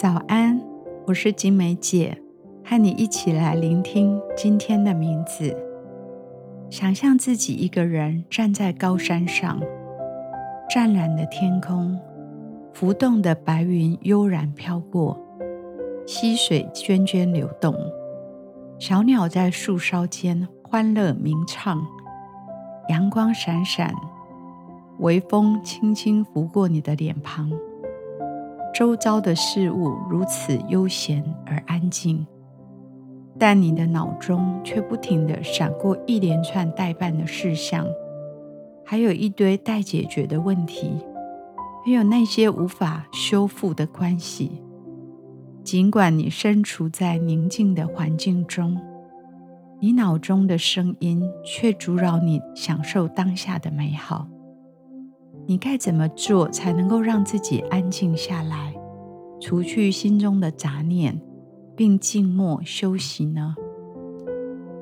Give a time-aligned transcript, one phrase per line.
[0.00, 0.62] 早安，
[1.08, 2.16] 我是金梅姐，
[2.64, 5.52] 和你一起来聆听今天的名字。
[6.70, 9.60] 想象自己一个人站在高山上，
[10.70, 11.98] 湛蓝的天空，
[12.72, 15.18] 浮动的白云悠然飘过，
[16.06, 17.74] 溪水涓涓流动，
[18.78, 21.84] 小鸟在树梢间欢乐鸣唱，
[22.88, 23.92] 阳光闪闪，
[25.00, 27.50] 微风轻轻拂过你的脸庞。
[28.78, 32.24] 周遭的事物如此悠闲而安静，
[33.36, 37.84] 但你的脑中却不停地闪过一连串待办的事项，
[38.86, 40.92] 还有一堆待解决的问题，
[41.84, 44.62] 还有那些无法修复的关系。
[45.64, 48.80] 尽管你身处在宁静的环境中，
[49.80, 54.28] 你脑中的声音却阻扰你享受当下的美好。
[55.50, 58.74] 你该怎么做才能够让自己安静下来，
[59.40, 61.18] 除去心中的杂念，
[61.74, 63.54] 并静默休息呢？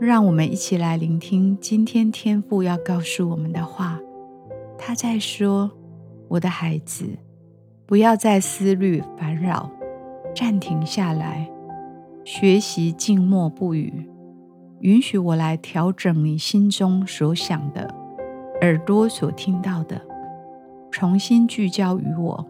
[0.00, 4.00] 让我们一起来聆听今天天父要告诉我们的话。
[4.76, 5.70] 他在说
[6.26, 7.16] ：“我的孩子，
[7.86, 9.70] 不要再思虑烦扰，
[10.34, 11.48] 暂停下来，
[12.24, 14.10] 学习静默不语，
[14.80, 17.88] 允许我来调整你心中所想的，
[18.62, 20.04] 耳朵所听到的。”
[20.90, 22.46] 重新聚焦于我，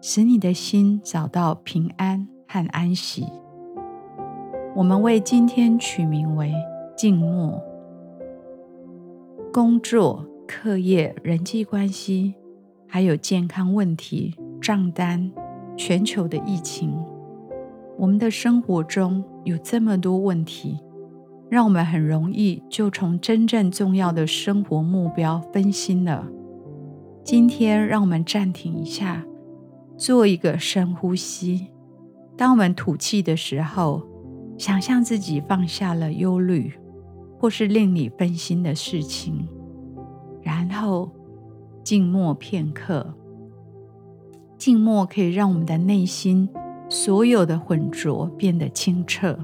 [0.00, 3.26] 使你的心找到平安和安息。
[4.74, 6.52] 我们为今天取名为
[6.96, 7.62] 静默。
[9.52, 12.34] 工作、课业、人际关系，
[12.88, 15.30] 还有健康问题、账单、
[15.76, 16.98] 全球的疫情，
[17.96, 20.80] 我们的生活中有这么多问题，
[21.48, 26.26] 让我们很容易就从真正重要的生活目标分心了。
[27.24, 29.24] 今天，让我们暂停一下，
[29.96, 31.68] 做一个深呼吸。
[32.36, 34.06] 当我们吐气的时候，
[34.58, 36.74] 想象自己放下了忧虑，
[37.38, 39.48] 或是令你分心的事情，
[40.42, 41.10] 然后
[41.82, 43.14] 静默片刻。
[44.58, 46.46] 静默可以让我们的内心
[46.90, 49.38] 所有的浑浊变得清澈，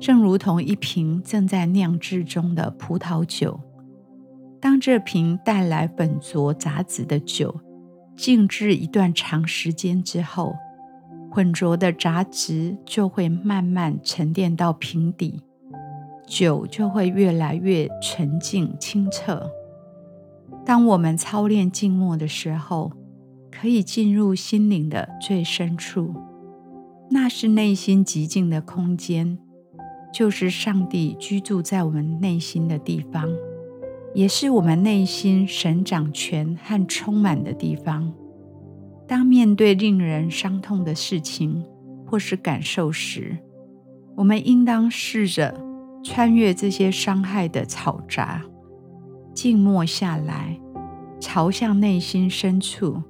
[0.00, 3.60] 正如同一瓶正在酿制中的葡萄酒。
[4.60, 7.60] 当这瓶带来笨拙杂质的酒
[8.16, 10.56] 静置一段长时间之后，
[11.30, 15.42] 浑浊的杂质就会慢慢沉淀到瓶底，
[16.26, 19.48] 酒就会越来越纯净清澈。
[20.66, 22.92] 当我们操练静默的时候，
[23.52, 26.12] 可以进入心灵的最深处，
[27.10, 29.38] 那是内心极静的空间，
[30.12, 33.28] 就是上帝居住在我们内心的地方。
[34.14, 38.12] 也是我们内心神掌权和充满的地方。
[39.06, 41.64] 当面对令人伤痛的事情
[42.06, 43.38] 或是感受时，
[44.16, 45.54] 我们应当试着
[46.02, 48.42] 穿越这些伤害的嘈杂，
[49.32, 50.58] 静默下来，
[51.20, 53.02] 朝向内心深处，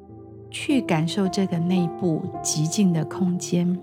[0.51, 3.79] 去感受这个内部极静的空间。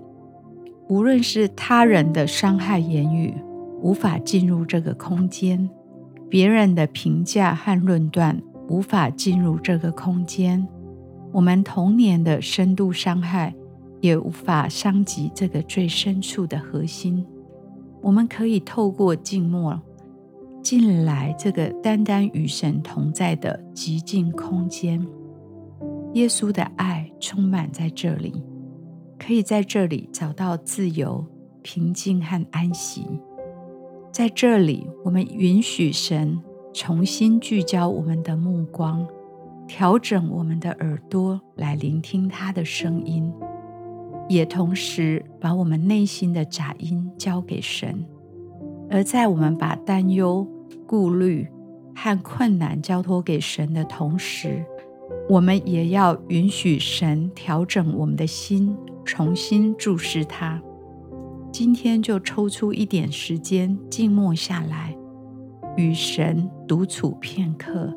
[0.88, 3.34] 无论是他人的伤害言语，
[3.82, 5.68] 无法进入这个空间。
[6.28, 10.66] 别人的评价和论断无法进入这个空间，
[11.32, 13.54] 我们童年的深度伤害
[14.00, 17.24] 也无法伤及这个最深处的核心。
[18.02, 19.80] 我们可以透过静默
[20.62, 25.04] 进来这个单单与神同在的寂静空间。
[26.14, 28.42] 耶稣的爱充满在这里，
[29.18, 31.24] 可以在这里找到自由、
[31.62, 33.06] 平静和安息。
[34.16, 39.06] 在这里，我们允许神重新聚焦我们的目光，
[39.68, 43.30] 调整我们的耳朵来聆听他的声音，
[44.26, 48.06] 也同时把我们内心的杂音交给神。
[48.88, 50.48] 而在我们把担忧、
[50.86, 51.46] 顾虑
[51.94, 54.64] 和困难交托给神的同时，
[55.28, 58.74] 我们也要允许神调整我们的心，
[59.04, 60.62] 重新注视他。
[61.58, 64.94] 今天就抽出一点时间静默下来，
[65.74, 67.90] 与神独处片刻，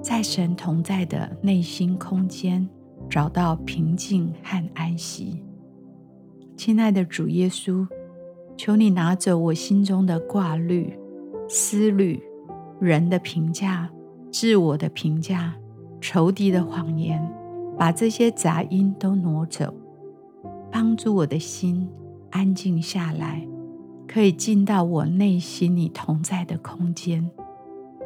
[0.00, 2.68] 在神同在的内心空间
[3.10, 5.42] 找到平静和安息。
[6.56, 7.84] 亲爱的主耶稣，
[8.56, 10.96] 求你拿走我心中的挂虑、
[11.48, 12.22] 思虑、
[12.78, 13.90] 人的评价、
[14.30, 15.56] 自我的评价、
[16.00, 17.20] 仇敌的谎言，
[17.76, 19.74] 把这些杂音都挪走，
[20.70, 21.88] 帮助我的心。
[22.36, 23.48] 安静下来，
[24.06, 27.30] 可以进到我内心你同在的空间，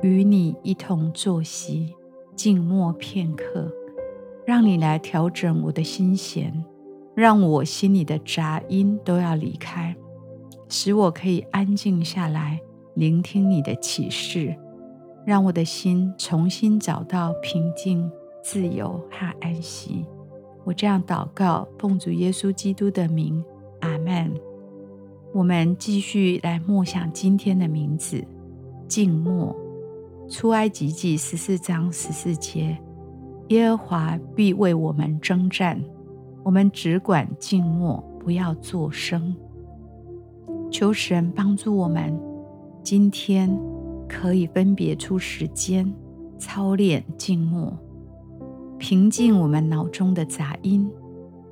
[0.02, 1.92] 与你一同坐席，
[2.36, 3.68] 静默片刻，
[4.46, 6.64] 让你来调整我的心弦，
[7.12, 9.96] 让我心里的杂音都要离开，
[10.68, 12.60] 使我可以安静下来，
[12.94, 14.54] 聆听你的启示，
[15.26, 18.08] 让我的心重新找到平静、
[18.44, 20.06] 自由和安息。
[20.62, 23.44] 我这样祷告，奉主耶稣基督的名，
[23.80, 24.32] 阿门。
[25.32, 28.24] 我们继续来默想今天的名字，
[28.88, 29.54] 静默。
[30.28, 32.78] 出埃及记十四章十四节，
[33.48, 35.82] 耶和华必为我们征战，
[36.44, 39.34] 我们只管静默，不要作声。
[40.70, 42.16] 求神帮助我们，
[42.80, 43.50] 今天
[44.08, 45.92] 可以分别出时间
[46.38, 47.76] 操练静默，
[48.78, 50.88] 平静我们脑中的杂音，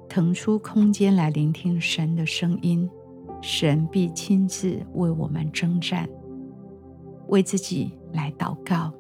[0.09, 2.89] 腾出空间来聆听神的声音。
[3.41, 6.09] 神必亲自为我们征战。
[7.29, 8.93] 为自己来祷告。